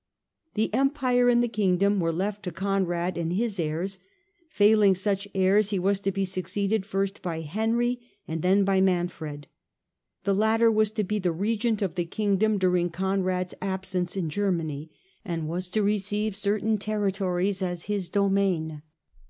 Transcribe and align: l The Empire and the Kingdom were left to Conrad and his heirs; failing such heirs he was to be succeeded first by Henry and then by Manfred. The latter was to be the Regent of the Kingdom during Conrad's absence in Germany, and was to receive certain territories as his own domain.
l 0.00 0.50
The 0.54 0.72
Empire 0.72 1.28
and 1.28 1.44
the 1.44 1.46
Kingdom 1.46 2.00
were 2.00 2.10
left 2.10 2.42
to 2.44 2.50
Conrad 2.50 3.18
and 3.18 3.34
his 3.34 3.60
heirs; 3.60 3.98
failing 4.48 4.94
such 4.94 5.28
heirs 5.34 5.68
he 5.68 5.78
was 5.78 6.00
to 6.00 6.10
be 6.10 6.24
succeeded 6.24 6.86
first 6.86 7.20
by 7.20 7.40
Henry 7.42 8.00
and 8.26 8.40
then 8.40 8.64
by 8.64 8.80
Manfred. 8.80 9.46
The 10.24 10.34
latter 10.34 10.70
was 10.72 10.90
to 10.92 11.04
be 11.04 11.18
the 11.18 11.32
Regent 11.32 11.82
of 11.82 11.96
the 11.96 12.06
Kingdom 12.06 12.56
during 12.56 12.88
Conrad's 12.88 13.52
absence 13.60 14.16
in 14.16 14.30
Germany, 14.30 14.90
and 15.22 15.46
was 15.50 15.68
to 15.68 15.82
receive 15.82 16.34
certain 16.34 16.78
territories 16.78 17.60
as 17.60 17.82
his 17.82 18.06
own 18.08 18.30
domain. 18.30 18.82